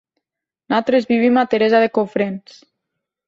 Nosaltres 0.71 1.05
vivim 1.11 1.37
a 1.37 1.45
Teresa 1.51 1.83
de 1.83 1.91
Cofrents. 1.99 2.57